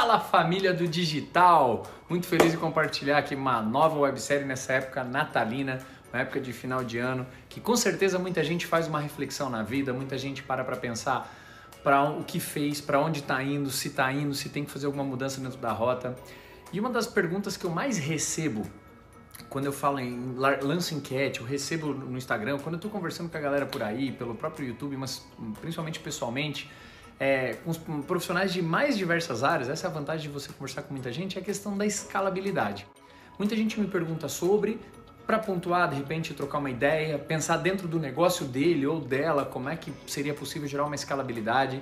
[0.00, 1.86] Fala família do digital!
[2.08, 5.80] Muito feliz de compartilhar aqui uma nova websérie nessa época natalina,
[6.10, 9.62] uma época de final de ano, que com certeza muita gente faz uma reflexão na
[9.62, 11.30] vida, muita gente para para pensar
[11.84, 14.86] para o que fez, para onde está indo, se está indo, se tem que fazer
[14.86, 16.16] alguma mudança dentro da rota.
[16.72, 18.62] E uma das perguntas que eu mais recebo
[19.50, 23.36] quando eu falo em lanço enquete, eu recebo no Instagram, quando eu estou conversando com
[23.36, 25.22] a galera por aí, pelo próprio YouTube, mas
[25.60, 26.70] principalmente pessoalmente,
[27.22, 30.92] é, com profissionais de mais diversas áreas, essa é a vantagem de você conversar com
[30.92, 32.84] muita gente, é a questão da escalabilidade.
[33.38, 34.80] Muita gente me pergunta sobre,
[35.24, 39.68] para pontuar, de repente trocar uma ideia, pensar dentro do negócio dele ou dela, como
[39.68, 41.80] é que seria possível gerar uma escalabilidade.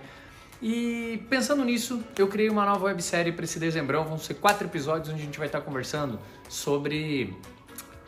[0.60, 4.04] E pensando nisso, eu criei uma nova websérie para esse dezembrão.
[4.04, 7.34] Vão ser quatro episódios onde a gente vai estar conversando sobre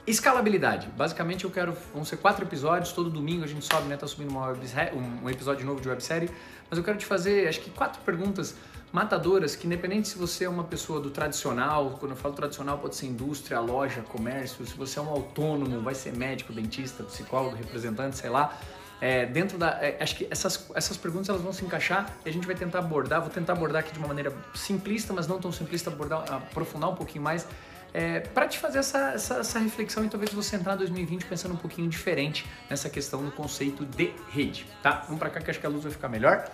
[0.05, 0.89] Escalabilidade.
[0.97, 1.77] Basicamente eu quero.
[1.95, 3.97] Vão ser quatro episódios, todo domingo a gente sobe, né?
[3.97, 6.29] Tá subindo uma websérie, um episódio novo de websérie.
[6.73, 8.55] Mas eu quero te fazer, acho que quatro perguntas
[8.91, 12.97] matadoras que, independente se você é uma pessoa do tradicional, quando eu falo tradicional, pode
[12.97, 18.17] ser indústria, loja, comércio, se você é um autônomo, vai ser médico, dentista, psicólogo, representante,
[18.17, 18.59] sei lá.
[19.03, 19.69] É, dentro da.
[19.83, 22.79] É, acho que essas, essas perguntas elas vão se encaixar e a gente vai tentar
[22.79, 23.21] abordar.
[23.21, 26.95] Vou tentar abordar aqui de uma maneira simplista, mas não tão simplista, abordar, aprofundar um
[26.95, 27.47] pouquinho mais
[27.95, 31.55] é, para te fazer essa, essa, essa, reflexão e talvez você entrar em 2020 pensando
[31.55, 35.03] um pouquinho diferente nessa questão do conceito de rede, tá?
[35.05, 36.51] Vamos para cá que acho que a luz vai ficar melhor.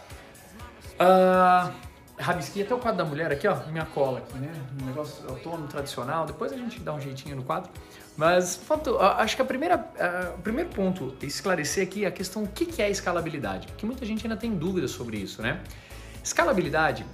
[0.95, 1.73] Uh,
[2.19, 4.51] rabisquei até o quadro da mulher aqui, ó, minha cola aqui, né?
[4.83, 6.27] Um negócio autônomo, tradicional.
[6.27, 7.71] Depois a gente dá um jeitinho no quadro.
[8.17, 12.43] Mas faltou, acho que a primeira, uh, o primeiro ponto esclarecer aqui é a questão
[12.43, 15.61] o que, que é escalabilidade, porque muita gente ainda tem dúvidas sobre isso, né?
[16.23, 17.07] Escalabilidade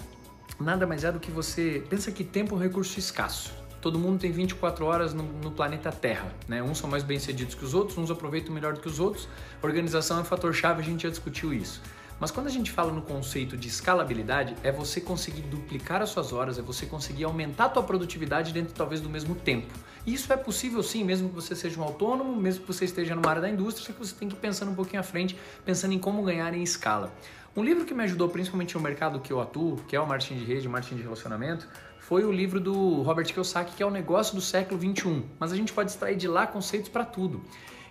[0.59, 4.19] nada mais é do que você pensa que tempo é um recurso escasso todo mundo
[4.19, 6.33] tem 24 horas no, no, planeta Terra.
[6.49, 6.63] Né?
[6.63, 9.29] Uns são mais bem-sucedidos que os outros, uns aproveitam melhor do que os outros.
[9.63, 11.83] Organização é um fator-chave, a gente já discutiu isso.
[12.19, 16.33] Mas quando a gente fala no conceito de escalabilidade, é você conseguir duplicar as suas
[16.33, 19.67] horas, é você conseguir aumentar a tua produtividade dentro talvez do mesmo tempo.
[20.07, 23.29] Isso é possível sim, mesmo que você seja um autônomo, mesmo que você esteja numa
[23.29, 25.99] área da indústria, que você tem que ir pensando um pouquinho à frente, pensando em
[25.99, 27.13] como ganhar em escala.
[27.55, 30.39] Um livro que me ajudou principalmente no mercado que eu atuo, que é o marketing
[30.39, 31.69] de rede, marketing de relacionamento,
[32.09, 35.23] foi o livro do Robert Kiyosaki, que é o negócio do século 21.
[35.39, 37.43] Mas a gente pode extrair de lá conceitos para tudo.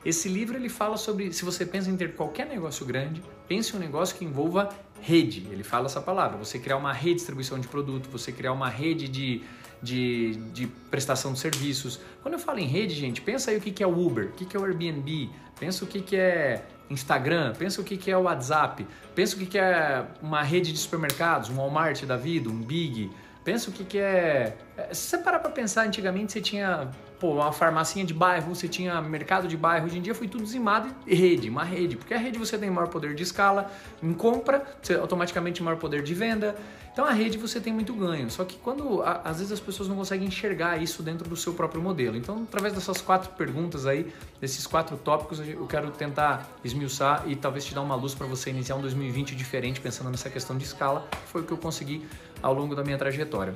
[0.06, 3.78] Esse livro ele fala sobre se você pensa em ter qualquer negócio grande, pense em
[3.78, 4.70] um negócio que envolva
[5.02, 5.48] rede.
[5.50, 6.38] Ele fala essa palavra.
[6.38, 9.42] Você criar uma rede de distribuição de produto, você criar uma rede de,
[9.82, 12.00] de, de prestação de serviços.
[12.22, 14.56] Quando eu falo em rede, gente, pensa aí o que é o Uber, o que
[14.56, 18.86] é o Airbnb, pensa o que é Instagram, pensa o que é o WhatsApp,
[19.16, 23.10] pensa o que é uma rede de supermercados, um Walmart da vida, um Big,
[23.44, 24.56] Pensa o que, que é.
[24.78, 26.90] é se você parar para pensar, antigamente você tinha
[27.20, 30.44] pô, uma farmacinha de bairro, você tinha mercado de bairro, hoje em dia foi tudo
[30.44, 33.72] dizimado e rede, uma rede, porque a rede você tem maior poder de escala,
[34.02, 36.54] em compra, você automaticamente maior poder de venda.
[36.92, 38.30] Então a rede você tem muito ganho.
[38.30, 41.54] Só que quando a, às vezes as pessoas não conseguem enxergar isso dentro do seu
[41.54, 42.16] próprio modelo.
[42.16, 47.66] Então, através dessas quatro perguntas aí, desses quatro tópicos, eu quero tentar esmiuçar e talvez
[47.66, 51.08] te dar uma luz para você iniciar um 2020 diferente pensando nessa questão de escala.
[51.28, 52.06] Foi o que eu consegui
[52.44, 53.56] ao longo da minha trajetória.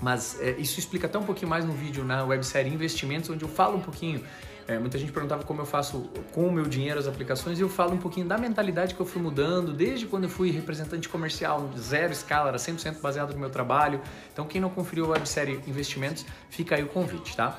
[0.00, 3.48] Mas é, isso explica até um pouquinho mais no vídeo na websérie Investimentos, onde eu
[3.48, 4.24] falo um pouquinho.
[4.66, 7.68] É, muita gente perguntava como eu faço com o meu dinheiro as aplicações e eu
[7.68, 11.68] falo um pouquinho da mentalidade que eu fui mudando desde quando eu fui representante comercial,
[11.76, 14.00] zero escala, era 100% baseado no meu trabalho.
[14.32, 17.58] Então, quem não conferiu a websérie Investimentos, fica aí o convite, tá?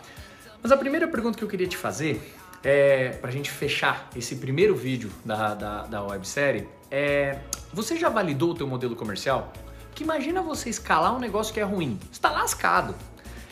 [0.62, 4.38] Mas a primeira pergunta que eu queria te fazer é, para a gente fechar esse
[4.38, 7.40] primeiro vídeo da, da, da websérie é:
[7.74, 9.52] você já validou o teu modelo comercial?
[9.96, 12.00] Que imagina você escalar um negócio que é ruim.
[12.12, 12.96] Está lascado.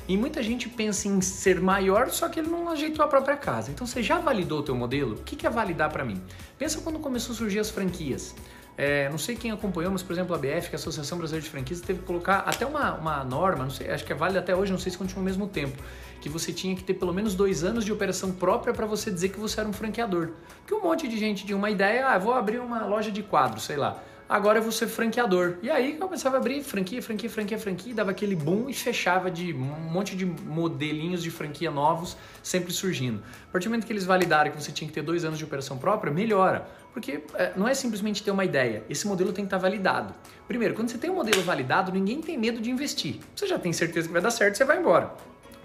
[0.08, 3.72] E muita gente pensa em ser maior, só que ele não ajeitou a própria casa.
[3.72, 5.14] Então você já validou o teu modelo?
[5.16, 6.22] O que é validar para mim?
[6.58, 8.36] Pensa quando começou a surgir as franquias.
[8.78, 11.44] É, não sei quem acompanhou, mas por exemplo a BF, que é a Associação Brasileira
[11.44, 14.56] de Franquias, teve que colocar até uma, uma norma, sei, acho que é válida até
[14.56, 15.78] hoje, não sei se continua ao mesmo tempo,
[16.20, 19.30] que você tinha que ter pelo menos dois anos de operação própria para você dizer
[19.30, 20.32] que você era um franqueador.
[20.60, 23.64] Porque um monte de gente tinha uma ideia, ah, vou abrir uma loja de quadros,
[23.64, 25.58] sei lá agora eu vou ser franqueador.
[25.62, 29.54] E aí começava a abrir franquia, franquia, franquia, franquia, dava aquele boom e fechava de
[29.54, 33.22] um monte de modelinhos de franquia novos sempre surgindo.
[33.50, 35.44] A partir do momento que eles validaram que você tinha que ter dois anos de
[35.44, 36.66] operação própria, melhora.
[36.94, 40.14] Porque é, não é simplesmente ter uma ideia, esse modelo tem que estar validado.
[40.48, 43.20] Primeiro, quando você tem um modelo validado, ninguém tem medo de investir.
[43.36, 45.12] Você já tem certeza que vai dar certo, você vai embora.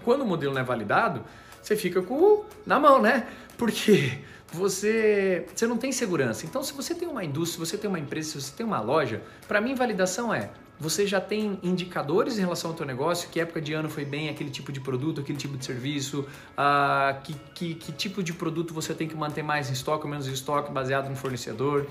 [0.03, 1.23] Quando o modelo não é validado,
[1.61, 3.27] você fica com na mão, né?
[3.57, 4.19] Porque
[4.51, 6.45] você, você não tem segurança.
[6.45, 8.79] Então, se você tem uma indústria, se você tem uma empresa, se você tem uma
[8.79, 10.49] loja, para mim validação é
[10.79, 14.29] você já tem indicadores em relação ao teu negócio, que época de ano foi bem
[14.29, 18.73] aquele tipo de produto, aquele tipo de serviço, uh, que, que, que tipo de produto
[18.73, 21.87] você tem que manter mais em estoque ou menos em estoque baseado no fornecedor.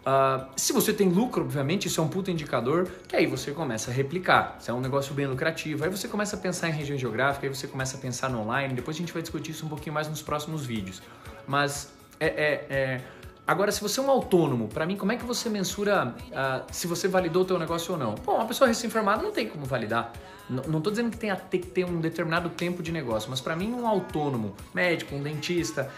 [0.00, 3.90] Uh, se você tem lucro, obviamente, isso é um puta indicador, que aí você começa
[3.90, 4.56] a replicar.
[4.58, 7.54] Se é um negócio bem lucrativo, aí você começa a pensar em região geográfica, aí
[7.54, 8.72] você começa a pensar no online.
[8.72, 11.02] Depois a gente vai discutir isso um pouquinho mais nos próximos vídeos.
[11.46, 13.00] Mas é, é, é...
[13.46, 16.86] Agora, se você é um autônomo, para mim, como é que você mensura uh, se
[16.86, 18.14] você validou o teu negócio ou não?
[18.14, 20.12] Bom, uma pessoa recém-formada não tem como validar.
[20.48, 23.56] N não estou dizendo que tem que ter um determinado tempo de negócio, mas para
[23.56, 25.90] mim, um autônomo, médico, um dentista,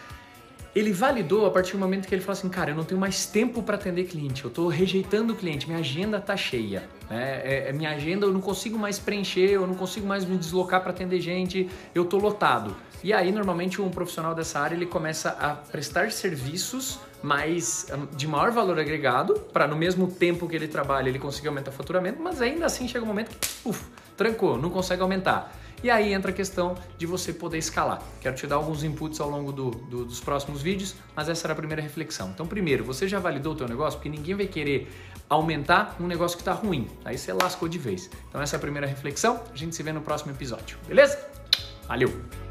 [0.75, 3.25] ele validou a partir do momento que ele falou assim, cara, eu não tenho mais
[3.25, 7.41] tempo para atender cliente, eu estou rejeitando o cliente, minha agenda está cheia, né?
[7.43, 10.81] É, é, minha agenda eu não consigo mais preencher, eu não consigo mais me deslocar
[10.81, 12.75] para atender gente, eu estou lotado.
[13.03, 18.51] E aí, normalmente, um profissional dessa área ele começa a prestar serviços mais de maior
[18.51, 22.41] valor agregado, para no mesmo tempo que ele trabalha ele conseguir aumentar o faturamento, mas
[22.41, 23.85] ainda assim chega um momento que, uf,
[24.17, 25.53] trancou, não consegue aumentar.
[25.83, 28.01] E aí entra a questão de você poder escalar.
[28.21, 31.51] Quero te dar alguns inputs ao longo do, do, dos próximos vídeos, mas essa era
[31.51, 32.29] a primeira reflexão.
[32.29, 33.99] Então, primeiro, você já validou o teu negócio?
[33.99, 34.89] Porque ninguém vai querer
[35.29, 36.87] aumentar um negócio que está ruim.
[37.03, 38.09] Aí você lascou de vez.
[38.29, 39.41] Então, essa é a primeira reflexão.
[39.53, 41.19] A gente se vê no próximo episódio, beleza?
[41.85, 42.42] Valeu!